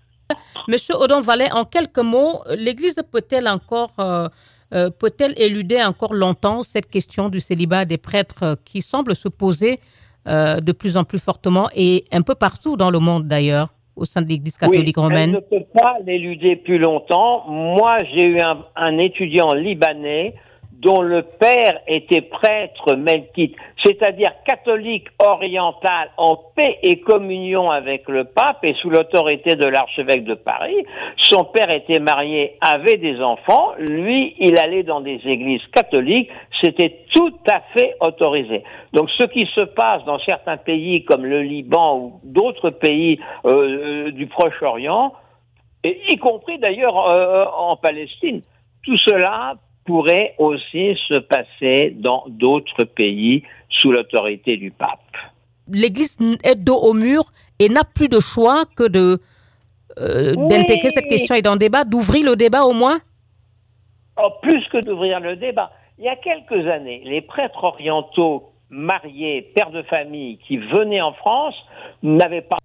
[0.67, 4.27] Monsieur Odon Vallet, en quelques mots, l'Église peut-elle encore, euh,
[4.73, 9.77] euh, peut-elle éluder encore longtemps cette question du célibat des prêtres qui semble se poser
[10.27, 14.05] euh, de plus en plus fortement et un peu partout dans le monde d'ailleurs au
[14.05, 15.29] sein de l'Église catholique romaine?
[15.29, 17.43] Elle ne peut pas l'éluder plus longtemps.
[17.47, 18.37] Moi, j'ai eu
[18.75, 20.35] un, étudiant libanais
[20.81, 28.23] dont le père était prêtre melkite, c'est-à-dire catholique oriental en paix et communion avec le
[28.23, 30.83] pape et sous l'autorité de l'archevêque de Paris.
[31.17, 36.29] Son père était marié, avait des enfants, lui, il allait dans des églises catholiques,
[36.61, 38.63] c'était tout à fait autorisé.
[38.93, 44.07] Donc ce qui se passe dans certains pays comme le Liban ou d'autres pays euh,
[44.07, 45.13] euh, du Proche-Orient,
[45.83, 48.41] y compris d'ailleurs euh, en Palestine,
[48.83, 49.55] tout cela
[49.85, 54.99] pourrait aussi se passer dans d'autres pays sous l'autorité du pape.
[55.71, 59.19] L'Église est dos au mur et n'a plus de choix que de
[59.99, 62.99] euh, d'intégrer cette question et d'en débat, d'ouvrir le débat au moins
[64.17, 65.71] oh, Plus que d'ouvrir le débat.
[65.97, 71.13] Il y a quelques années, les prêtres orientaux mariés, pères de famille, qui venaient en
[71.13, 71.55] France,
[72.01, 72.57] n'avaient pas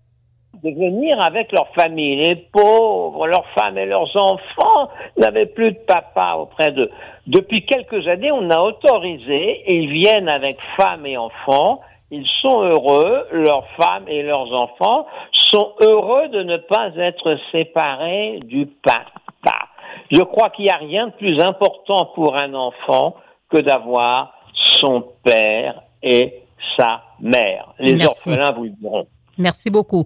[0.62, 2.16] de venir avec leur famille.
[2.16, 6.90] Les pauvres, leurs femmes et leurs enfants n'avaient plus de papa auprès d'eux.
[7.26, 11.80] Depuis quelques années, on a autorisé, ils viennent avec femmes et enfants,
[12.10, 18.38] ils sont heureux, leurs femmes et leurs enfants sont heureux de ne pas être séparés
[18.44, 19.68] du papa.
[20.10, 23.16] Je crois qu'il n'y a rien de plus important pour un enfant
[23.50, 26.42] que d'avoir son père et
[26.76, 27.74] sa mère.
[27.78, 29.06] Les orphelins vous le diront.
[29.38, 30.04] Merci beaucoup.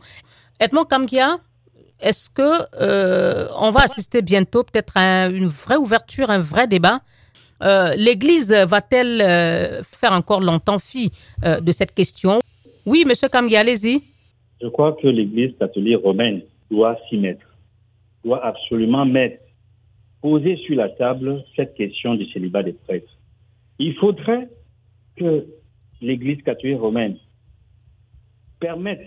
[0.58, 1.38] Edmond Kamgia,
[2.00, 7.00] est-ce que euh, on va assister bientôt peut-être à une vraie ouverture, un vrai débat?
[7.62, 11.12] Euh, L'Église va-t-elle euh, faire encore longtemps fi
[11.44, 12.40] de cette question?
[12.86, 14.02] Oui, Monsieur Kamgia, allez-y.
[14.62, 17.46] Je crois que l'Église catholique romaine doit s'y mettre,
[18.24, 19.42] doit absolument mettre,
[20.22, 23.12] poser sur la table cette question du célibat des prêtres.
[23.78, 24.48] Il faudrait
[25.16, 25.46] que
[26.00, 27.16] l'Église catholique romaine
[28.58, 29.00] permette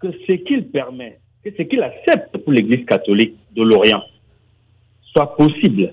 [0.00, 4.02] que ce qu'il permet, que ce qu'il accepte pour l'Église catholique de l'Orient
[5.12, 5.92] soit possible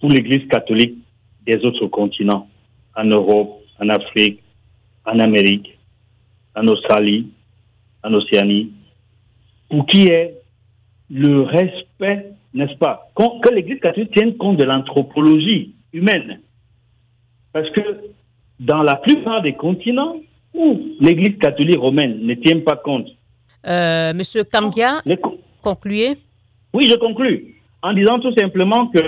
[0.00, 0.98] pour l'Église catholique
[1.44, 2.48] des autres continents,
[2.94, 4.40] en Europe, en Afrique,
[5.04, 5.78] en Amérique,
[6.54, 7.28] en Australie,
[8.02, 8.72] en Océanie,
[9.68, 10.34] pour qu'il y ait
[11.10, 16.40] le respect, n'est-ce pas, que l'Église catholique tienne compte de l'anthropologie humaine.
[17.52, 17.80] Parce que
[18.60, 20.16] dans la plupart des continents
[20.54, 23.08] où l'Église catholique romaine ne tient pas compte
[23.66, 25.02] euh, Monsieur Kamgia,
[25.62, 26.16] concluez.
[26.72, 29.00] Oui, je conclue en disant tout simplement que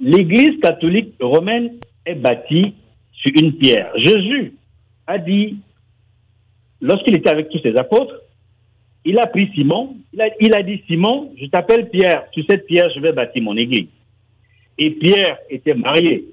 [0.00, 2.74] l'Église catholique romaine est bâtie
[3.12, 3.90] sur une pierre.
[3.96, 4.54] Jésus
[5.06, 5.58] a dit,
[6.80, 8.14] lorsqu'il était avec tous ses apôtres,
[9.04, 12.66] il a pris Simon, il a, il a dit Simon, je t'appelle Pierre, sur cette
[12.66, 13.88] pierre je vais bâtir mon Église.
[14.78, 16.24] Et Pierre était marié.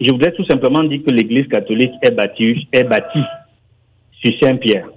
[0.00, 3.24] Je voudrais tout simplement dire que l'Église catholique est bâtie, est bâtie
[4.22, 4.88] sur Saint-Pierre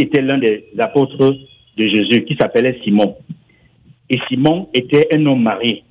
[0.00, 1.16] était l'un des apôtres
[1.76, 3.16] de Jésus, qui s'appelait Simon.
[4.08, 5.82] Et Simon était un homme marié.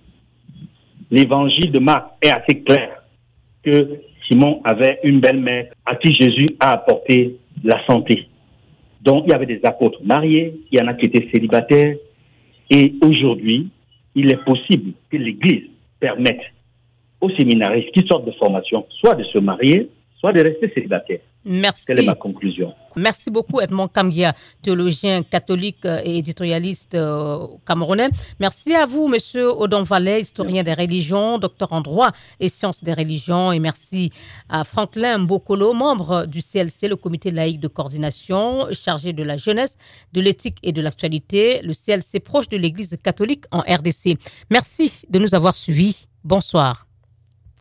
[1.11, 3.03] L'évangile de Marc est assez clair
[3.63, 8.27] que Simon avait une belle-mère à qui Jésus a apporté la santé.
[9.01, 11.95] Donc, il y avait des apôtres mariés, il y en a qui étaient célibataires.
[12.71, 13.69] Et aujourd'hui,
[14.15, 16.41] il est possible que l'Église permette
[17.21, 19.89] aux séminaristes qui sortent de formation soit de se marier,
[20.19, 21.19] soit de rester célibataires.
[21.45, 21.85] Merci.
[21.85, 22.73] Quelle est ma conclusion?
[22.95, 28.09] Merci beaucoup, Edmond Kamgia, théologien catholique et éditorialiste euh, camerounais.
[28.39, 32.93] Merci à vous, Monsieur Odon Vallet, historien des religions, docteur en droit et sciences des
[32.93, 33.51] religions.
[33.51, 34.11] Et merci
[34.49, 39.77] à Franklin Mbokolo, membre du CLC, le comité laïque de coordination, chargé de la jeunesse,
[40.13, 44.17] de l'éthique et de l'actualité, le CLC proche de l'Église catholique en RDC.
[44.49, 46.07] Merci de nous avoir suivis.
[46.23, 46.87] Bonsoir.